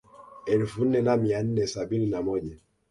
Elfu 0.45 0.85
nne 0.85 1.01
na 1.01 1.17
mia 1.17 1.43
nne 1.43 1.67
sabini 1.67 2.05
na 2.05 2.21
moja 2.21 2.57